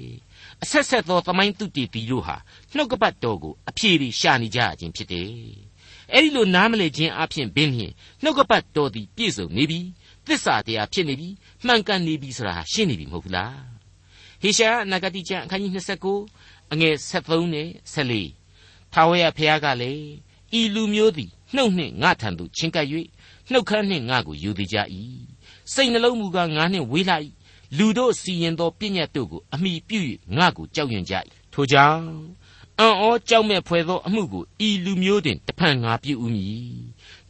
[0.64, 2.36] အဆက်ဆက်သောသမိုင်းတုတီတီတို့ဟာ
[2.76, 5.30] နှုတ်ကပတ်တော်ကိုအဖြေတွေရှာနေကြခြင်းဖြစ်တယ်။
[6.14, 9.80] အဲဒီလိုနားမလည်ခြင်းအပြင်ဘင်းဖြင့်နှုတ်ကပတ်တော်သည်ပြည့်စုံနေပြီ
[10.26, 11.30] သစ္စာတရားဖြစ်နေပြီ
[11.66, 13.56] မှန်ကန်နေပြီဆိုတာရှင်းနေပြီမဟုတ်ဘူးလား။
[14.42, 15.72] ဟေရှာယနဂတိကျမ်းအခန်းကြီး
[16.24, 20.06] 29အငယ်73နဲ့74ထာဝရဘုရားကလည်း
[20.60, 22.88] ဤလူမျိုးသည်နှုတ်နှင့်ငါထံသို့ချင်းကပ်၍
[23.52, 24.78] နှုတ်ခမ်းနှင့်ငါကိုယူသည်ကြ၏
[25.74, 27.18] စိတ်နှလုံးမူကားငါနှင့်ဝေးလာ၏
[27.78, 30.00] လူတို့စီရင်သောပြည့်ညတ်တို့ကိုအမိပြု၍
[30.38, 31.14] ငါကိုကြောက်ရွံ့ကြ၏
[31.54, 32.04] ထိုကြောင့်
[32.80, 36.78] အံ့ဩကြောက်မဲ့ဖွယ်သောအမှုကိုဤလူမျိုးတွင်တဖန်ငါပြုဦးမည်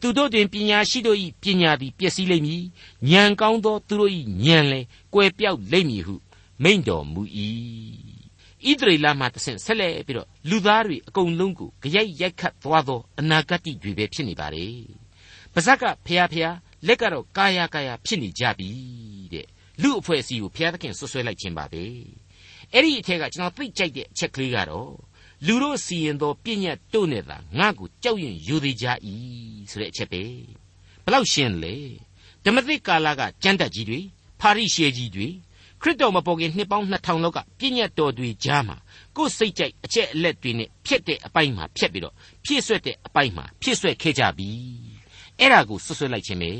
[0.00, 2.64] သူတို့တွင်ပညာရှိတို့၏ပညာသည်ပျက်စီးလိမ့်မည်
[3.10, 4.12] ဉာဏ်ကောင်းသောသူတို့၏
[4.44, 6.14] ဉာဏ်လည်းကွယ်ပြောက်လိမ့်မည်ဟု
[6.62, 7.22] မိန့်တော်မူ၏
[8.64, 14.66] ဣသရေလမှတဆင့်ဆက်လက်ပြီးတော့လူသားတွေအကုန်လုံးကိုကြိုက်ရိုက်ခတ်သွားသောအနာဂတ်တွေပဲဖြစ်နေပါလေ
[15.52, 19.17] ပါဇက်ကဖျားဖျားလက်ကတော့ကာယကာယဖြစ်နေကြပြီတဲ့
[19.82, 21.84] လူအဖွဲ့အစည်းကိုဘုရားသခင်ဆွဆွဲလိုက်ခြင်းပါပဲ
[22.72, 24.92] အဲ့ဒီအထက်ကကျွန်တော်သိကြိုက်တဲ့အချက်ကလေးကတော့
[25.46, 28.86] လူတို့စီရင်သောပြည့်ညတ်တို့နဲ့သာငါ့ကိုကြောက်ရွံ့ယူသေးကြ၏
[29.70, 30.22] ဆိုတဲ့အချက်ပဲ
[31.04, 31.74] ဘလောက်ရှင်းလဲ
[32.44, 34.00] ဓမ္မသစ်ကာလကကျမ်းတက်ကြီးတွေ
[34.40, 35.28] ဖာရိရှဲကြီးတွေ
[35.82, 38.76] ခရစ်တော်မပေါ်ခင်နှစ်ပေါင်း2000လောက်ကပြည့်ညတ်တော်တွေကြားမှာ
[39.16, 44.50] ကိုယ်စိတ်ကြိုက်အချက်အလက်တွေနဲ့ဖြစ်တဲ့အပိုင်းမှာဖြစ်ပြီးတော့ဖြည့်ဆွက်တဲ့အပိုင်းမှာဖြည့်ဆွက်ခဲ့ကြပြီ
[45.40, 46.50] အဲ့ဒါကိုဆွဆွဲလိုက်ခြင်းပဲ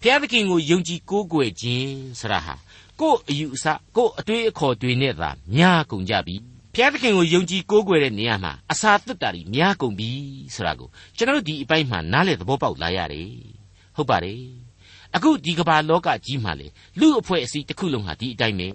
[0.00, 2.54] ဘုရားသခင်ကိုယုံကြည်ကိုးကွယ်ခြင်းဆရာဟာ
[3.00, 6.36] ကို့အယူအဆကို့အတွေးအခေါ်တွေနဲ့သာများကုန်ကြပြီ
[6.74, 10.10] ဘုရားသခင်ကိုယုံကြည်ကိုးကွယ်တဲ့နေရာမှာအစာသစ်တာတွေများကုန်ပြီ
[10.54, 13.30] ဆိုတာကိုကျွန်တော်တို့ဒီအပိုင်းမှာနားလည်သဘောပေါက်လာရတယ်
[13.96, 14.42] ဟုတ်ပါတယ်
[15.14, 16.66] အခုဒီကမ္ဘာလောကကြီးမှာလေ
[17.00, 18.68] လူအဖွဲ့အစည်းတစ်ခုလုံးဟာဒီအတိုင်းပဲ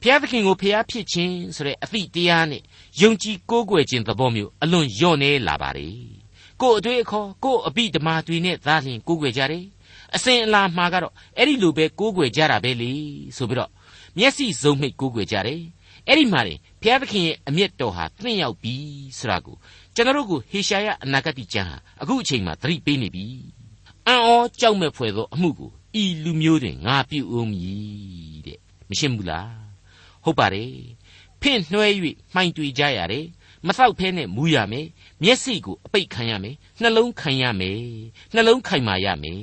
[0.00, 2.62] ဘုရားသခင်ကိုဖျားဖြစ်ခြင်းဆိုတဲ့အသည့်တရားနဲ့
[3.02, 6.21] ယုံကြည်ကိုးကွယ်ခြင်းသဘောမျိုးအလွန်ညော့နေလာပါတယ်
[6.62, 9.64] ကို့အတွေ့အခေါ်ကို့အပိဓမာတွေနဲ့သာလျှင်ကိုးကွယ်ကြတယ်
[10.14, 12.92] အစဉ်အလာမှာကတော့အဲ့ဒီလိုပဲကိုးကွယ်ကြတာပဲလေ
[13.36, 13.70] ဆိုပြီးတော့
[14.18, 15.62] မျက်စိစုံမိတ်ကိုးကွယ်ကြတယ်
[16.08, 18.74] အဲ့ဒီမှာလေဘုရားသခင်ရဲ့အမျက်တော်ဟာသင့်ရောက်ပြီ
[19.18, 19.56] ဆိုတာကို
[19.94, 23.26] ကျွန်တော်တို့ကိုဟေရှာယအနာဂတ်ကျမ်းဟာအခုအချိန်မှာသတိပေးနေပြီ
[24.06, 25.70] အံ့ဩကြောက်မဲ့ဖွယ်သောအမှုကို
[26.02, 29.52] ဤလူမျိုးတွင်ငါပြုဦးမည်တဲ့မရှင်းဘူးလား
[30.24, 30.72] ဟုတ်ပါတယ်
[31.40, 31.86] ဖင့်နှွဲ၍
[32.34, 33.26] မှိုင်တွေကြရတယ်
[33.66, 34.86] မသောက်ဖဲနဲ့မူးရမယ်
[35.22, 37.80] မျက်စိကိုအပိတ်ခံရမယ်နှလုံးခံရမယ်
[38.34, 39.42] နှလုံးခိုင်မာရမယ်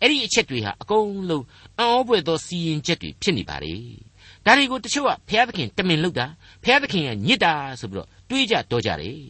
[0.00, 1.44] အဲ့ဒီအချက်တွေဟာအကုန်လုံး
[1.78, 3.74] အံ့ဩဖွယ်သောစီရင်ချက်တွေဖြစ်နေပါလေ
[4.44, 6.26] ဒါတွေကိုတချို့ကဘုရားသခင်တမင်လုပ်တာ
[6.62, 9.20] ဘုရားသခင်ကညစ်တာဆိုပြီးတော့တွေးကြတော့ကြတယ်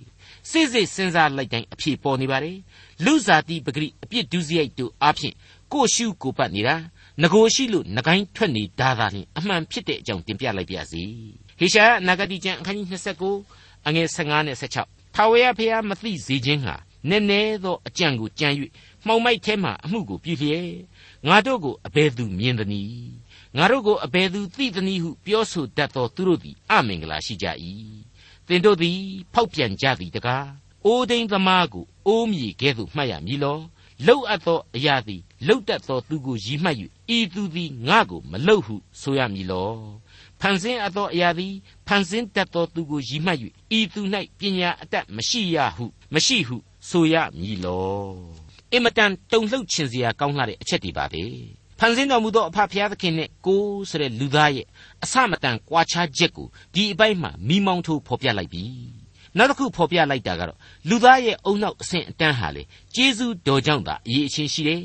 [0.51, 2.59] စိတ်စိတ်စဉ်းစားလိုက်တိုင်းအဖြေပေါ်နေပါတယ်
[3.05, 5.35] လူစားတိပဂရိအပြစ်ဒုစရိုက်တို့အဖြစ်
[5.73, 6.77] ကိုရှုကိုပတ်နေတာ
[7.23, 11.03] ငကိုရှိလို့ငကိုင်းထွက်နေတာသာလျှင်အမှန်ဖြစ်တဲ့အကြောင်းတင်ပြလိုက်ပါစီ
[11.59, 16.75] ဟေရှာယနဂတိကျမ်းအခန်းကြီး29 အငယ်15နဲ့16ထာဝရဘုရားမသိစေခြင်းဟာ
[17.09, 18.49] နည်းနည်းသောအကြံကိုကြံ၍
[19.07, 20.71] မှောင်မိုက်ထဲမှအမှုကိုပြုလျက်
[21.29, 23.11] ငါတို့ကိုအဘယ်သူမြင်သနည်း
[23.57, 27.47] ငါတို့ကိုအဘယ်သူသိသနည်းဟုပြောဆိုတတ်သောသူတို့သည်အမင်္ဂလာရှိကြ၏
[28.47, 28.99] သင်တို့သည်
[29.33, 30.49] ဖောက်ပြန်ကြသည်တကား
[30.85, 33.59] အိုးသိန်းသမားကိုအိုးမြေကဲ့သို့မှတ်ရမည်လော
[34.07, 36.77] လှုပ်အပ်သောအရာသည်လှုပ်တတ်သောသူကိုရည်မှတ်၍
[37.17, 39.71] ဤသူသည်ငါကိုမလှုပ်ဟုဆိုရမည်လော
[40.41, 41.55] ဖန်ဆင်းအပ်သောအရာသည်
[41.87, 43.39] ဖန်ဆင်းတတ်သောသူကိုရည်မှတ်၍
[43.79, 44.03] ဤသူ၌
[44.39, 46.57] ပညာအတတ်မရှိရဟုမရှိဟု
[46.89, 48.37] ဆိုရမည်လော
[48.73, 51.23] အင်မတန်တုန်လှုပ်ခြင်းစရာကောင်းလာတဲ့အချက်တွေပါပဲ
[51.79, 54.67] ဖန်ဆင်းတော်မူသောအဖဖျားသခင်နဲ့ကိုဆိုတဲ့လူသားရဲ့
[55.05, 58.65] အဆမတန်ကွာခြားချက်ကိုဒီအပိုင်းမှာမိမောင်းထိုးဖော်ပြလိုက်ပြီ
[59.37, 62.63] နောက်တစ်ခုဖော်ပြလိုက်တာကတော့လူသားရဲ့အုံနောက်အဆင့်အတန်းဟာလေ
[62.95, 64.83] ကျေးဇူးတော်ကြောင့်သာအရေးအချင်းရှိတယ်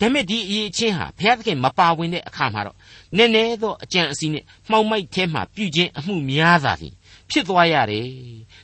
[0.00, 2.76] ဒါမဲ့ဒီအရေးအချင်းဟာဘုရားသခင်မပါဝင်တဲ့အခါမှာတော့
[3.16, 6.94] နည်းနည်းသောအကြံအစီနဲ့မှောင်မိုက်ထဲမှာပြုခြင်းအမှုများသာလျှင်
[7.30, 8.08] ဖြစ်သွားရတယ်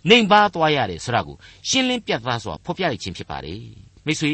[0.08, 1.36] နှိမ်ပါသွားရတယ်ဆိုတာကို
[1.68, 3.62] ရှင်းလင်းပြသစွာဖော်ပြလိုက်ခြင်းဖြစ်ပါတယ်
[4.06, 4.32] မိတ်ဆွေ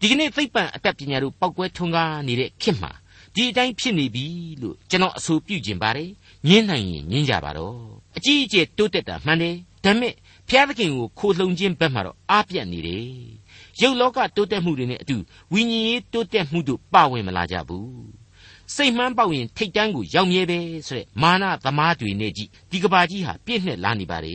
[0.00, 2.92] ဒီကနေ့သိပ္ပံအတတ်ပညာတို့ပောက်ကွဲထွန်းကားနေတဲ့ခေတ်မှာ
[3.34, 4.24] ဒီအတိုင်းဖြစ်နေပြီ
[4.62, 6.10] လို့ကျွန်တော်အဆိုပြုခြင်းပါတယ်
[6.48, 7.76] ညင်းနိုင်ရင်ညင်းကြပါတော့
[8.16, 10.12] အကြီးအကျယ်တိုးတက်တာမှန်တယ်ဒါမဲ့
[10.48, 13.08] ဘုရားသခင်ကိုခိုလှုံခြင်းဘက်မှာတော့အားပြတ်နေတယ်
[13.80, 15.16] ရုပ်လောကတိုးတက်မှုတွေနဲ့အတူ
[15.52, 18.20] ဝိညာဉ်ရေးတိုးတက်မှုတို့ပါဝင်မလာကြဘူး
[18.74, 20.58] စိတ်မှန်းပေါက်ရင်ထိတ်တန်းကိုရောက်မြဲပဲ
[20.88, 24.34] ဆိုတဲ့မာနသမားတွေနဲ့ကြည့်ဒီကဘာကြီးဟာပြည့်နှက်လာနေပါလေ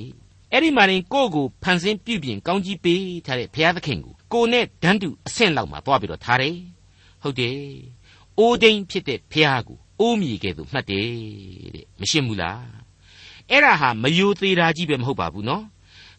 [0.51, 6.55] အဲ့ဒီမှာရင်ကိုယ့်ကိုဖန်ဆင်းပြုပြင်ကောင်းကြီးပေးထားတဲ့ဘုရားသခင်ကိုကိုနဲ့ဒန်းတူအဆင့်လောက်မှာသွားပြီးတော့ထားတယ်
[7.21, 7.57] ဟုတ်တယ်
[8.39, 11.07] အိုးဒိန်ဖြစ်တဲ့ဘုရားကိုအိုးမြေကဲ့သို့မှတ်တယ်
[11.75, 12.63] တဲ့မရှင်းဘူးလား
[13.49, 15.63] အဲ့ဒါဟာမယိုသေးတာကြီးပဲမဟုတ်ပါဘူးနော်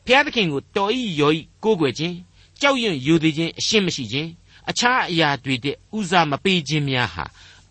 [0.07, 2.17] ဘုရားသခင်ကိုတော်ဤရောဤကိုးကွယ်ခြင်း
[2.61, 4.31] ကြောက်ရွံ့ယူသေးခြင်းအရှင်းမရှိခြင်း
[4.71, 7.25] အခြားအရာတွေတဲ့ဥစားမပေးခြင်းများဟာ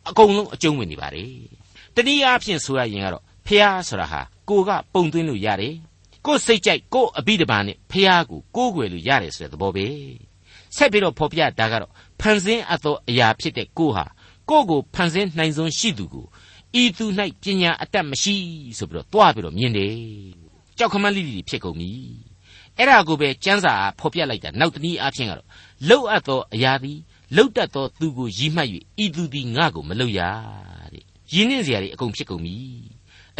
[0.09, 1.25] အကုန်လုံးအကျုံးဝင်နေပါလေ
[1.95, 5.75] တနည်းအားဖြင့်ဆိုရရင်ကတော့ဖះဆိုတာဟာကိုကပုံသွင်းလို့ရတယ်
[6.25, 9.87] ကိုစိတ်ကြိုက်ကိုအဘိဓမ္မာနဲ့ဖះကိုကိုးကွယ်လို့ရတယ်ဆိုတဲ့သဘောပဲ
[10.75, 14.05] ဆက်ပြီးတော့ဖော်ပြတာကတော့ဖန်ဆင်းအပ်သောအရာဖြစ်တဲ့ကိုဟာ
[14.49, 16.25] ကိုကိုဖန်ဆင်းနိုင်စွမ်းရှိသူကို
[16.81, 17.05] ဤသူ၌
[17.43, 18.35] ပညာအတတ်မရှိ
[18.77, 19.95] ဆိုပြီးတော့တွားပြီးတော့မြင်တယ်
[20.77, 21.91] ကြောက်ခမန်းလိလိဖြစ်ကုန်ပြီ
[22.78, 25.48] အဲ့ဒါကိုပဲကျမ်းစာဖော်ပြလိုက်တာနောက်တနည်းအားဖြင့်ကတော့
[25.88, 26.98] လှုပ်အပ်သောအရာသည်
[27.36, 28.68] လှုပ်တတ်သောသူကိုရည်မှတ်၍
[29.04, 30.20] ဤသူသည်ငါ့ကိုမလှုပ်ရ
[30.92, 32.56] တဲ့ရင်းနှင်းစရာတွေအကုန်ဖြစ်ကုန်ပြီ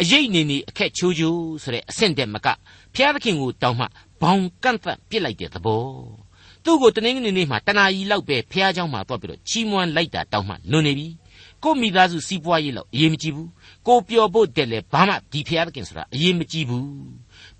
[0.01, 2.47] အရေးနေနေအခက်ချိုးချိုးဆိုတဲ့အဆင့်တက်မက
[2.95, 3.85] ဖျားသခင်ကိုတောင်းမှ
[4.21, 5.81] ဘောင်ကန့်သက်ပြစ်လိုက်တဲ့သဘော
[6.63, 11.07] သူ့ကိုတနင်္ဂနွေနေ့မှာတနာကြီးလောက်ပဲဖះเจ้าမှာသွားပြီးတော့ချီးမွမ်းလိုက်တာတောင်းမှလွန်နေပြီ
[11.63, 13.49] ကိုမိသားစုစီးပွားရေးလောက်အရေးမကြီးဘူး
[13.87, 16.89] ကိုပျော်ဖို့တက်လဲဘာမှဒီဖះသခင်ဆိုတာအရေးမကြီးဘူး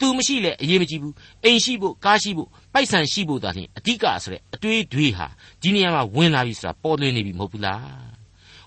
[0.00, 5.26] သူမရှိလဲအရေးမကြီးဘူးအိမ်ရှိဖို့ကားရှိဖို့ပိုက်ဆံရှိဖို့သာလျှင်အဓိကဆိုတဲ့အတွေးတွေဟာ
[5.62, 7.84] ဒီနေရာမှာဝင်လာပြီဆိုတာပေါ်လွင်နေပြီမဟုတ်ဘူးလား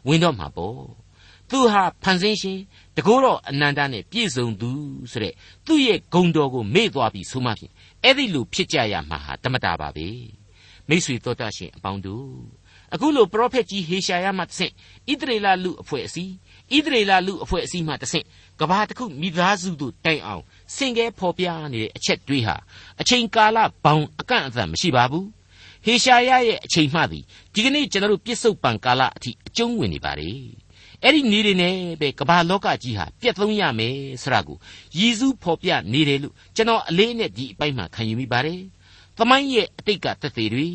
[0.08, 0.78] ဝင်တော့မှာပေါ့
[1.50, 2.60] သူဟာဖန်ဆင်းရှင်
[2.96, 4.70] တကောတော့အနန္တနဲ့ပြည့်စုံသူ
[5.12, 5.34] ဆိုတဲ့
[5.66, 10.08] သူ့ရဲ့ဂုံတော်ကိုမေ့သွားပြီဆိုမှဖြင့်အဲ့ဒီလိုဖြစ်ကြရမှာဟာတမတာပါပဲ
[10.90, 12.30] မိษွေတော်တတ်ရှင်အပေါင်းတို့
[12.94, 14.74] အခုလိုပရောဖက်ကြီးဟေရှာယမှတဆင့်
[15.10, 16.34] ဣသရေလလူအဖွဲ့အစည်း
[16.76, 18.26] ဣသရေလလူအဖွဲ့အစည်းမှတဆင့်
[18.60, 20.44] ကဘာတစ်ခုမိသားစုတို့တိုင်အောင်
[20.76, 22.56] ဆင်ကဲဖော်ပြနေတဲ့အချက်တွေးဟာ
[23.02, 25.28] အချိန်ကာလဘောင်အကန့်အသတ်မရှိပါဘူး
[25.86, 30.30] ဟေရှာယရဲ့အချိန်မှသည်ဒီကနေ့ကျွန်တော်တို့ပြစ္ဆုတ်ပံကာလအထိအကျုံးဝင်နေပါလေ
[31.04, 34.58] အဲ့ဒီနေတွေနဲ့ပဲကမ္ဘာလောကကြီးဟာပြတ်သုံးရမယ်ဆိုတာကို
[34.98, 38.62] ရည်စူးဖော်ပြနေတယ်လို့ကျွန်တော်အလေးနဲ့ဒီအပိုင်းမှာခံယူမိပါတယ်။
[39.18, 40.68] သမိုင်းရဲ့အတိတ်ကသက်သေတွေ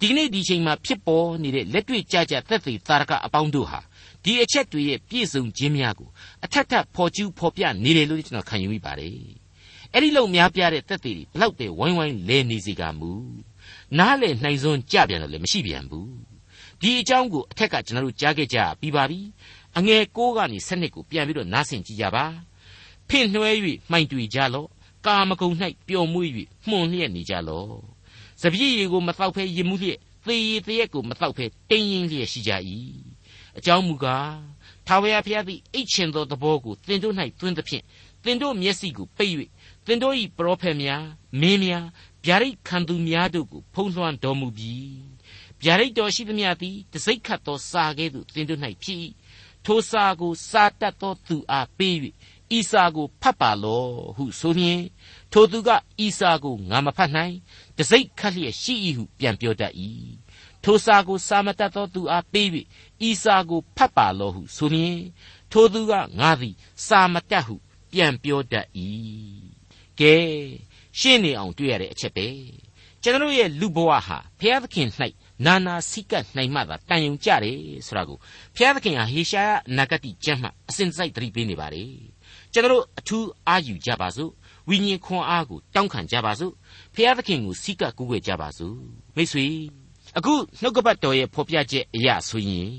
[0.00, 3.80] ဒီကနေ့ဒီချိန်မှာဖြစ်ပေါ်နေတဲ့လက်တွေ့ကြကြသက်သေသာရကအပေါင်းတို့ဟာ
[4.24, 6.08] ဒီအချက်တွေရဲ့ပြည့်စုံခြင်းများကို
[6.44, 9.16] အထက်ထပ်ဖော်ကျူးဖော်ပြနေတယ်လို့ကျွန်တော်ခံယူမိပါတယ်။
[9.92, 13.12] အဲ့ဒီလောက်များပြားတဲ့သက်သေတွေဘလောက်ပဲဝိုင်းဝိုင်းလဲနေစီကမူ
[13.98, 16.08] နားလေနှိုင်စွန်းကြပြန်တော့လည်းမရှိပြန်ဘူး။
[16.80, 19.20] ဒီအကြောင်းကိုအထက်ကကျွန်တော်တို့ကြားခဲ့ကြပြီးပါပြီ။
[19.78, 22.24] အငယ်6ကနေ7ကိုပြန်ပြီးတော့နားဆင်ကြည့်ကြပါ
[23.08, 23.50] ဖင့်နှွဲ၍
[23.90, 24.68] မှိုင်တွေ့ကြလော့
[25.06, 25.50] ကာမကုံ၌
[25.88, 26.30] ပျော်မွေ့၍
[26.68, 27.72] မှုန်လျက်နေကြလော့
[28.42, 32.52] စပြည့်ရီကိုမတော့ဖဲရင်မှုလျက်သေရည်တရက်ကိုမတော့ဖဲတင်းရင်လျက်ရှိကြ၏
[33.58, 34.36] အကြောင်းမူကား
[34.86, 37.84] ထာဝရဘုရားသည်အိတ်ချင်သောသဘောကိုသင်တို့၌သွင်းသဖြင့်
[38.24, 39.34] သင်တို့မျက်စိကိုပိတ်၍
[39.86, 41.04] သင်တို့၏ပရောဖက်များ
[41.40, 41.84] မင်းများ
[42.24, 44.98] ဗျာဒိတ်ခံသူများတို့ကိုဖုံးလွှမ်းတော်မူပြီး
[45.62, 48.98] ဗျာဒိတ်တော်ရှိသမျှသည်တစိ့ခတ်သောစာကဲ့သို့သင်တို့၌ဖြစ်၏
[49.64, 51.96] ထိုစာကိုစားတတ်သောသူအားပေး၍
[52.58, 54.82] ဤစာကိုဖတ်ပါလောဟုဆိုလျင်
[55.32, 55.70] ထိုသူက
[56.04, 57.34] ဤစာကိုငါမဖတ်နိုင်
[57.78, 59.72] တစိ့ခတ်လျက်ရှိ၏ဟုပြန်ပြောတတ်၏
[60.70, 62.48] ထိုစာကိုစာမတတ်သောသူအားပေး၍
[63.08, 64.98] ဤစာကိုဖတ်ပါလောဟုဆိုလျင်
[65.52, 66.54] ထိုသူကငါသည်
[66.86, 67.54] စာမတတ်ဟု
[67.92, 68.66] ပြန်ပြောတတ်၏
[70.00, 70.14] ကဲ
[70.98, 72.26] ရှင်းနေအောင်တွေ့ရတဲ့အချက်ပဲ
[73.02, 74.88] ကျွန်တော်ရဲ့လူဘဝဟာဘုရားသခင်၌
[75.46, 78.18] နာနာစိကတ်နိုင်မှသာတန်ယုံကြတယ်ဆိုတာကို
[78.56, 81.92] ဘုရားသခင်ဟာဟေရှာယနဂတိကျမ်းမှအစဉ်စိုက်သတိပေးနေပါတယ်
[82.52, 84.30] ကျွန်တော်အထူးအာယူကြပါစို့
[84.68, 86.52] ဝိညာဉ်ခွန်အားကိုတောင်းခံကြပါစို့
[86.94, 88.76] ဖျားသခင်ကိုစိတ်ကကူးွယ်ကြပါစို့
[89.16, 89.46] မိတ်ဆွေ
[90.16, 92.70] အခုနှုတ်ကပတ်တော်ရဲ့ဖော်ပြချက်အရာဆိုရင်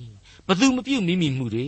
[0.47, 1.67] ဘသူမပြုတ်မိမိမှုတွေ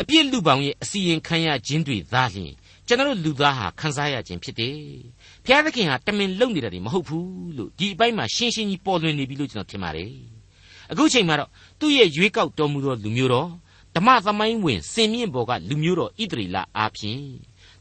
[0.00, 2.52] အပြစ်လူပောင်ရဲ့အစီရင်ခံရခြင်းတွေသာလျှင်
[2.86, 4.78] ကျွန်တော်လူသားဟာခံစားရခြင်းဖြစ်တယ်။
[5.44, 10.12] ဘုရားသခင်ဟာတမင်လုံနေတာတွေမဟုတ်ဘူးလို့ဒီအပိုင်းမှာရှင်းရှင်းကြီးပေါ်လွင်နေပြီလို့ကျွန်တော်ထင်ပါတယ်။
[10.90, 13.48] အခုချိန်မှာတော့သူ့ရဲ့ရွေးကောက်တော်မူသောလူမျိုးတော်
[13.96, 17.24] ဓမ္မသမိုင်းဝင်စင်မြင့်ဘော်ကလူမျိုးတော်ဣတရီလအားဖြင့်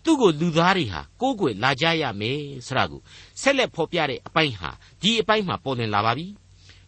[0.03, 3.01] သူ့ကိုလူသားတွေဟာကိုးကွယ်လာကြရမယ်ဆိုတာကို
[3.41, 4.69] ဆက်လက်ဖော်ပြတဲ့အပိုင်းဟာ
[5.01, 6.25] ဒီအပိုင်းမှာပေါ်လွင်လာပါပြီ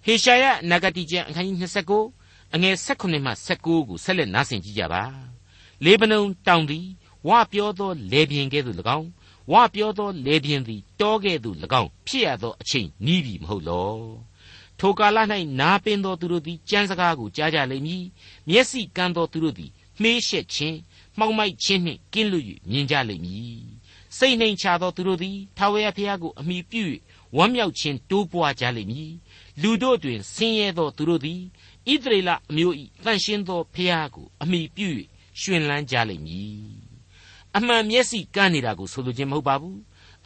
[0.05, 1.57] ဟေရှာယနဂတိကျမ်းအခန်းကြီး
[2.05, 5.03] 29အငယ်16မှ19ကိုဆက်လက်နားဆင်ကြည့်ကြပါ
[5.83, 6.85] လေဗနုန်တောင်သည်
[7.27, 9.07] ဝပြောသောလေပြင်းကဲ့သို့၎င်း
[9.51, 13.97] ဝပြောသောလေပြင်းသည်တောကဲ့သို့၎င်းဖြစ်ရသောအချိန်နီးပြီမဟုတ်လော
[14.79, 15.17] ထိုကာလ၌
[15.59, 18.03] နားပင်သောသူတို့သည်ကြမ်းစကားကိုကြားကြလိမ့်မည်
[18.49, 20.77] မျက်စိကန်းသောသူတို့သည်မှေးရှက်ခြင်း
[21.17, 23.61] မှောင်မိုက်ခြင်းနှင့်ကင်းလွတ်၍မြင်ကြလိမ့်မည်
[24.17, 26.83] စိတ်နှိမ်ချသောသူတို့သည်ထာဝရဘုရားကိုအမိပြု၍
[27.37, 29.11] ဝမ်းမြောက်ခြင်းတိုးပွားကြလိမ့်မည်
[29.62, 31.40] လူတို့တွင်ဆင်းရဲသောသူတို့သည်
[31.90, 34.88] ဣသရေလအမျိုး၏တန်ရှင်းသောဘုရားကိုအမိပြု၍
[35.40, 36.88] ရှင်လန်းကြလိမ့်မည်
[37.57, 39.78] အမှန်မျက်စိကန်းနေတာကိုဆိုလိုခြင်းမဟုတ်ပါဘူး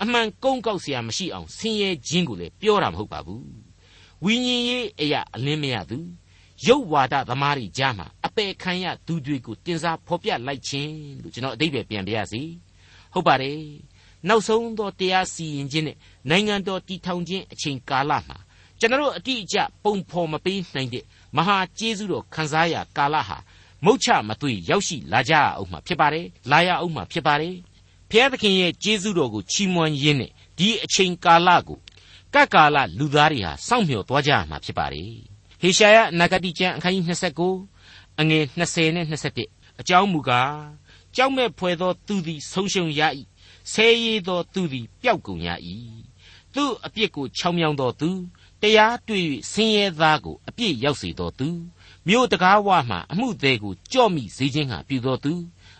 [0.03, 3.45] အမှန်ကုန်းကောက်เสียမရှိအောင်ဆင်းရဲခြင်းကိုလည်းပြောတာမဟုတ်ပါဘူး
[4.25, 5.99] ဝိညာဉ်ရေးအရာအလင်းမရသူ
[6.67, 12.43] ရုပ်ဝါဒသမားတွေကြားမှာအပယ်ခံရသူတွေကိုတင်စားဖော်ပြလိုက်ခြင်းလို့ကျွန်တော်အတိတ်ပဲပြန်ပြရစီ
[13.13, 13.59] ဟုတ်ပါတယ်
[14.29, 15.97] နောက်ဆုံးသောတရားစီရင်ခြင်းနဲ့
[16.31, 18.39] နိုင်ငံတော်တည်ထောင်ခြင်းအချိန်ကာလမှာ
[18.80, 21.04] ကျွန်တော်အတိအကျပုံဖော်မပေးနိုင်တဲ့
[21.36, 23.38] မဟာကျေးဇူးတော်ခံစားရကာလဟာ
[23.86, 27.56] မုတ်ချမသွေရောက်ရှိလာကြအောင်မှာဖြစ်ပါတယ်လာရအောင်မှာဖြစ်ပါတယ်
[28.10, 31.80] ဖျားသခင်ရဲ့ကျေးဇူးတော်ကိုချီးမွမ်းရင်းနဲ့ဒီအချိန်ကာလကို
[32.34, 35.12] ကပ်ကာလလူသားတွေဟာစောင့်မျှော်သွားကြမှာဖြစ်ပါတယ်
[35.62, 37.06] ဟေရှာယနဂတိကျမ်းအခန်းကြီး
[37.62, 39.06] 29အငယ်20နဲ့
[39.42, 40.54] 21အကြောင်းမူကား
[41.16, 43.02] ကြောက်မဲ့ဖွယ်သောသူသည်ဆုံးရှုံးရ၏
[43.72, 45.50] ဆဲရည်သောသူသည်ပျောက်ကုန်ရ၏
[46.54, 48.10] သူအပြစ်ကိုချောင်းမြောင်းသောသူ
[48.62, 51.50] တရားတွေ့၍ဆင်းရဲသားကိုအပြစ်ရောက်စေသောသူ
[52.08, 55.34] မြို့တကားဝမှအမှုသေးကိုကြော့မိစေခြင်းဟာပြုသောသူ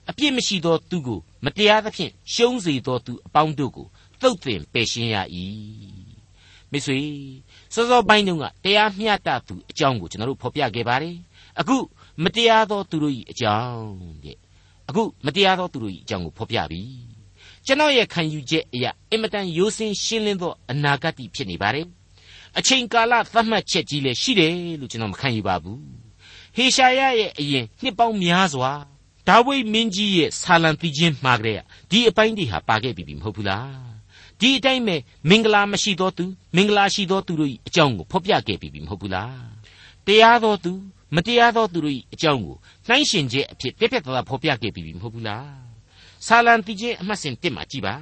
[0.10, 3.88] အပြစ်မရှိသောသူကိုမတရားသဖြင့်ရှုံးစေသောသူအပေါင်းတို့ကို
[4.22, 5.16] သုတ်သင်ပယ်ရှင်းရ၏
[6.72, 7.00] မိတ်ဆွေ
[7.74, 11.16] စောစောပိုင်းတုန်းကတရားမျှတသူအကြောင်းကိုကျွန်တော်တို့ဖော်ပြခဲ့ပါတယ်
[11.60, 11.78] အခု
[12.24, 13.86] မတရားသောသူတို့၏အကြောင်း
[14.24, 14.38] တဲ့
[14.90, 16.82] အခုမတရားသောသူတို့၏အကြောင်းကိုဖော်ပြပြီ
[17.66, 21.88] ကျွန်တော်ရဲ့ခံယူချက်အရာအင်မတန်ရိုးစင်းရှင်းလင်းသောအနာဂတ်ဖြစ်နေပါတယ်
[22.60, 25.82] အချိန်ကာလသတ်မှတ်ချက်ကြီးလည်းရှိတယ်လို့ကျွန်တော်မခံယူပါဘူး
[26.56, 28.72] ဟေရှာယရဲ့အရင်နှစ်ပေါင်းများစွာ
[29.28, 33.88] ဒါဝိဒ်မင်းကြီးရဲ့ဆာလံတီချင်းမှာကြတဲ့ဒီအပိုင်းတွေဟာပါခဲ့ပြီမဟုတ်ဘူးလား
[34.40, 34.96] ဒီအတိုင်းပဲ
[35.30, 39.36] မင်္ဂလာမရှိသောသူမင်္ဂလာရှိသောသူတို့၏အကြောင်းကိုဖော်ပြခဲ့ပြီမဟုတ်ဘူးလား
[40.08, 40.74] တရားသောသူ
[41.16, 42.56] မတရားသောသူတို့၏အကြောင်းကို
[42.88, 45.48] နှိုင်းရှင်ချက်အဖြစ်ပြက်ပြက်သားသားဖော်ပြခဲ့ပြီမဟုတ်ဘူးလား
[46.28, 47.96] ဆာလံတီချင်းအမှတ်စဉ်တစ်မှာကြည်ပါ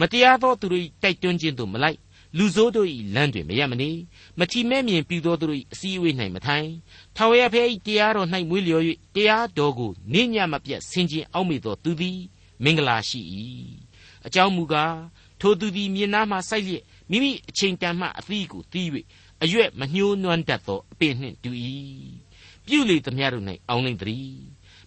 [0.00, 1.98] မတရားသောသူတို့၏တိုက်တွန်းခြင်းတို့မလိုက်
[2.36, 3.90] လူဆိုးတို့၏လမ်းတွင်မရမနေ
[4.38, 6.68] မထီမဲ့မြင်ပြူသောသူတို့၏အစည်းအဝေး၌မထိုင်
[7.16, 12.18] ထာဝရဘုရား၏တရားတော်၌မွေးလျော်၍တရားတော်ကိုနေညမပြတ်ဆင်ခြင်အောက်မေ့သောသူသည်
[12.64, 13.20] မင်္ဂလာရှိ၏
[14.26, 14.96] အကြောင်းမူကား
[15.40, 18.88] ထိုသူသည်မြေနားမှစိုက်လျက်မိမိအချိန်တန်မှအသီးကိုသီး၍
[19.42, 21.50] အရွက်မညှိုးနွမ်းတတ်သောအပင်နှင့်တူ၏
[22.66, 24.36] ပြုလေသမျှတို့၌အောင်းလိမ့်သည်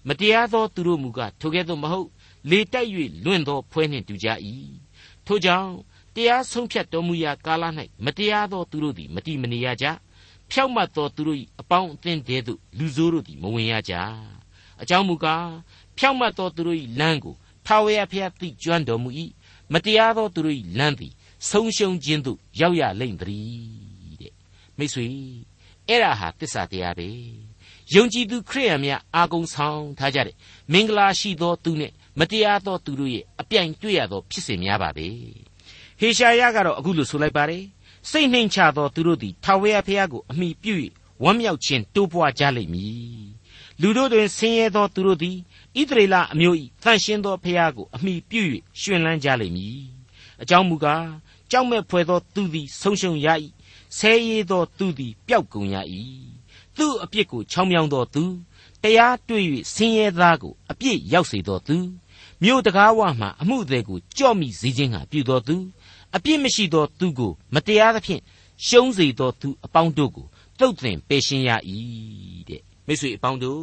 [0.08, 2.08] မတရားသောသူတို့မူကားထိုကဲ့သို့မဟုတ်
[2.50, 2.90] လေတိုက်၍
[3.26, 4.28] လွင့်သောဖွဲနှင့်တူကြ၏
[5.26, 5.72] ထိုကြောင့်
[6.16, 7.64] တရားဆုံးဖြတ်တော်မူရာကာလ၌
[8.06, 9.86] မတရားသောသူတို့သည်မတိမနေရကြ
[10.52, 13.94] ဖြောက်မတ်သောသူတို့၏အပေါင်းအသင်းတည်းသို့လူဆိုးတို့သည်မဝင်ရကြ
[14.82, 15.50] အကြောင်းမူကား
[15.98, 19.10] ဖြောက်မတ်သောသူတို့၏လမ်းကိုထာဝရဘုရားသိကျွမ်းတော်မူ၏
[19.74, 21.14] မတရားသောသူတို့၏လမ်းသည်
[21.50, 24.34] ဆုံးရှုံးခြင်းသို့ရောက်ရလိမ့်သတည်းတဲ့
[24.78, 25.06] မိတ်ဆွေ
[25.88, 27.10] အဲ့ဒါဟာတစ္ဆာတရားပဲ
[27.94, 30.36] ယုံကြည်သူခရိယံများအာကုံဆောင်ထားကြတဲ့
[30.74, 35.08] မင်္ဂလာရှိသောသူနဲ့မတရားသောသူတို့ရဲ့အပြိုင်တွေ့ရသောဖြစ်စဉ်များပါပဲ
[36.04, 37.64] ဟေရှာယကတော့အခုလိုဆိုလိုက်ပါတယ်
[38.10, 40.74] စိတ်နှိမ်ချသောသူတို့သည်ထာဝရဘုရားကိုအမိပြု၍
[41.24, 43.26] ဝမ်းမြောက်ခြင်းတိုးပွားကြလိမ့်မည်
[43.82, 45.38] လူတို့တွင်ဆင်းရဲသောသူတို့သည်
[45.80, 48.42] ဣသရေလအမျိုး၏တန်ရှင်းသောဖျားကိုအမိပြု၍
[48.80, 49.82] ရှင်လန်းကြလိမ့်မည်
[50.42, 51.08] အကြောင်းမူကား
[51.52, 53.28] ကြောက်မဲ့ဖွယ်သောသူသည်ဆုံးရှုံးရ၏
[53.98, 55.76] ဆဲရည်သောသူသည်ပျောက်ကုန်ရ၏
[56.78, 58.24] သူ့အပြစ်ကိုချောင်းမြောင်းသောသူ
[58.84, 61.78] တရားတွေ့၍ဆင်းရဲသားကိုအပြစ်ရောက်စေသောသူ
[62.44, 65.56] မြို့တကားဝမှအမှုသည်ကိုကြော့မိစေခြင်းဟာပြုသောသူ
[66.16, 68.22] အပြစ်မရှိသောသူကိုမတရားသဖြင့်
[68.68, 70.28] ရှုံးစေသောသူအပေါင်းတို့ကို
[70.60, 71.50] တုတ်တင်ပယ်ရှင်းရ၏
[72.50, 73.62] တဲ့မိတ်ဆွေအပေါင်းတို့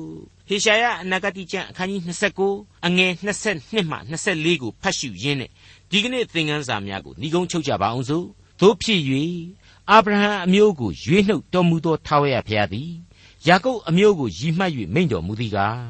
[0.49, 2.01] ဟေရှာယအနာဂတိကျမ်းအခန်းကြီး
[2.45, 3.13] 29အငယ်
[3.49, 3.97] 22မှ
[4.29, 5.51] 24ကိုဖတ်ရှုရင်းနဲ့
[5.91, 8.27] ဒီကနေ့သင်ခန်းစာများကိုညီကုန်းချုပ်ကြပါအောင်စို့
[8.61, 9.01] တို့ဖြစ်၍
[9.91, 12.91] အာဗြဟံအမျိုးကိုရွေးနှုတ်တော်မူသောထာဝရဘုရားသည်
[13.47, 15.81] ယာကုပ်အမျိုးကိုရည်မှတ်၍မိန့်တော်မူသည်ကား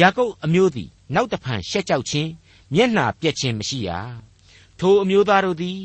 [0.00, 2.30] ယာကုပ်အမျိုးသည် နောက်တဖန်ရှက်ကြောက်ခြင်း
[2.74, 3.90] မျက်နှာပြက်ခြင်းမရှိရ
[4.80, 5.80] ထိုအမျိုးသားတို့သည်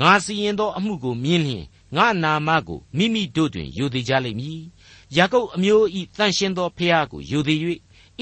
[0.00, 1.64] ငါစီရင်သောအမှုကိုမြင်လျင်
[1.96, 4.60] ငါနာမကိုမိမိတို့တွင်ယူသည်ကြလိမ့်မည်
[5.16, 5.84] ယာကုပ်အမျိုး၏
[6.18, 7.60] တန်ရှင်းသောဖျားကိုယူသည်၍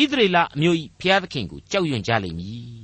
[0.01, 2.77] ဣသရေလအမျိုး၏ဖျားသခင်ကိုကြောက်ရွံ့ကြလိမ့်မည်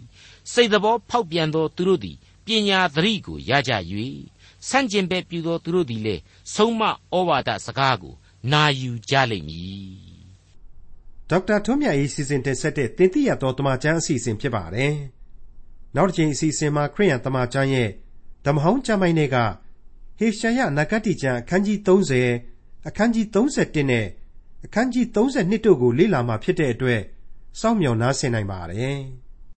[0.52, 3.72] စိတ်တော်ဖောက်ပြန်သောသူတို့သည်ပညာသတိကိုရကြ၍
[4.68, 6.22] ဆန့်ကျင်ဘက်ပြုသောသူတို့သည်လည်း
[6.55, 6.90] ဆုံးမဩ
[7.28, 8.14] ဝါဒစကားကို
[8.52, 10.12] နာယူကြလိမ့်မည်
[11.31, 14.94] ဒေါက်တာထွန်းမြတ်၏စီစဉ်တင်ဆက်တဲ့တင်ပြရတော်တမချန်းအစီအစဉ်ဖြစ်ပါတယ်
[15.96, 17.88] နောက်တစ်ချိန်အစီအစဉ်မှာခရိယံတမချန်းရဲ့
[18.44, 19.37] ဓမ္မဟောင်းကျမ်းပိုင်းတွေက
[20.18, 21.78] ဟေရှာယနဂတိကျမ်းအခန်းကြီး
[22.33, 24.07] 30အခန်းကြီး31နဲ့
[24.64, 27.00] အခန်းကြီး32တို့ကိုလေ့လာမှဖြစ်တဲ့အတွက်
[27.61, 28.98] စောင့်မျှော်နားဆင်နိုင်ပါတယ်။